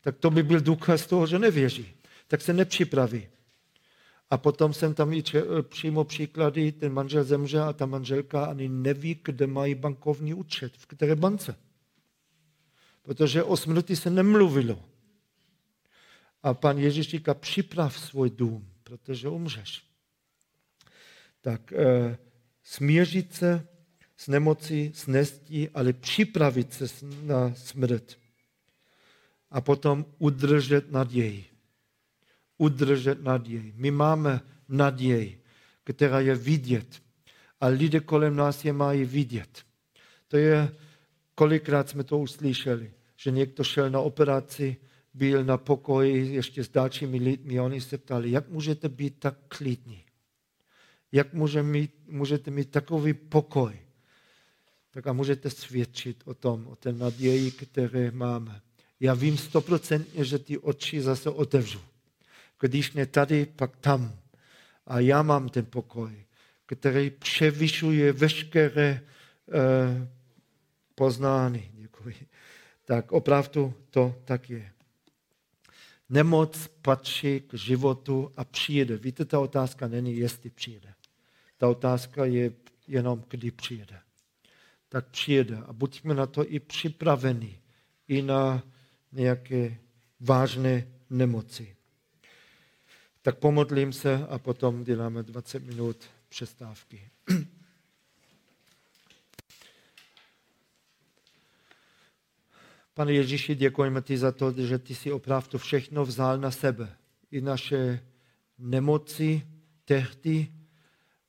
[0.00, 1.86] Tak to by byl důkaz toho, že nevěří.
[2.26, 3.28] Tak se nepřipraví.
[4.32, 8.68] A potom jsem tam i eh, přímo příklady, ten manžel zemře a ta manželka ani
[8.68, 11.56] neví, kde mají bankovní účet, v které bance.
[13.02, 14.84] Protože o smrti se nemluvilo.
[16.42, 19.82] A pan Ježíš říká, připrav svůj dům, protože umřeš.
[21.40, 22.18] Tak e,
[22.62, 23.66] smířit se
[24.16, 26.86] s nemocí, s nestí, ale připravit se
[27.22, 28.18] na smrt.
[29.50, 31.51] A potom udržet naději
[32.58, 33.72] udržet naději.
[33.76, 35.42] My máme naději,
[35.84, 37.02] která je vidět.
[37.60, 39.62] A lidé kolem nás je mají vidět.
[40.28, 40.74] To je,
[41.34, 44.76] kolikrát jsme to uslyšeli, že někdo šel na operaci,
[45.14, 47.60] byl na pokoji ještě s dalšími lidmi.
[47.60, 50.04] Oni se ptali, jak můžete být tak klidní?
[51.12, 53.78] Jak může mít, můžete mít takový pokoj?
[54.90, 58.60] Tak a můžete svědčit o tom, o té naději, které máme.
[59.00, 61.80] Já vím stoprocentně, že ty oči zase otevřu.
[62.62, 64.18] Když ne tady, pak tam.
[64.86, 66.24] A já mám ten pokoj,
[66.66, 70.08] který převyšuje veškeré eh,
[70.94, 71.70] poznání.
[71.74, 72.14] Děkuji.
[72.84, 74.72] Tak opravdu to tak je.
[76.08, 78.96] Nemoc patří k životu a přijde.
[78.96, 80.94] Víte, ta otázka není, jestli přijde.
[81.58, 82.52] Ta otázka je
[82.88, 83.98] jenom, kdy přijde.
[84.88, 87.60] Tak přijde a buďme na to i připraveni,
[88.08, 88.62] i na
[89.12, 89.76] nějaké
[90.20, 91.76] vážné nemoci.
[93.22, 95.96] Tak pomodlím se a potom děláme 20 minut
[96.28, 97.10] přestávky.
[102.94, 106.96] Pane Ježíši, děkujeme ti za to, že ty si opravdu všechno vzal na sebe.
[107.30, 108.06] I naše
[108.58, 109.46] nemoci,
[109.84, 110.52] tehdy,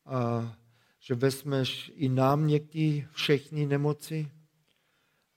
[0.06, 0.56] a
[1.00, 4.32] že vezmeš i nám někdy všechny nemoci.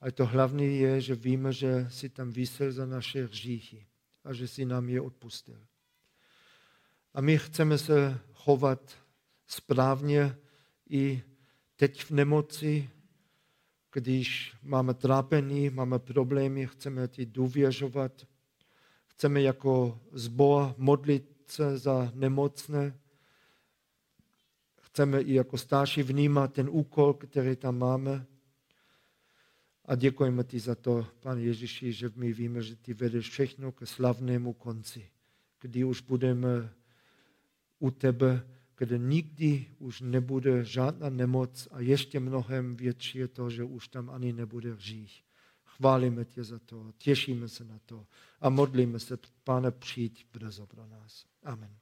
[0.00, 3.86] A to hlavní je, že víme, že si tam vysel za naše hříchy
[4.24, 5.66] a že si nám je odpustil.
[7.16, 8.96] A my chceme se chovat
[9.46, 10.36] správně
[10.90, 11.22] i
[11.76, 12.90] teď v nemoci,
[13.92, 18.26] když máme trápení, máme problémy, chceme ti důvěřovat,
[19.06, 22.98] chceme jako zbor modlit se za nemocné,
[24.80, 28.26] chceme i jako starší vnímat ten úkol, který tam máme.
[29.84, 33.86] A děkujeme ti za to, Pane Ježíši, že my víme, že ty vedeš všechno ke
[33.86, 35.10] slavnému konci,
[35.60, 36.72] kdy už budeme
[37.78, 38.46] u tebe,
[38.76, 44.10] kde nikdy už nebude žádná nemoc a ještě mnohem větší je to, že už tam
[44.10, 45.22] ani nebude hřích.
[45.64, 48.06] Chválíme tě za to, těšíme se na to
[48.40, 51.26] a modlíme se, Pane, přijď brzo pro nás.
[51.42, 51.76] Amen.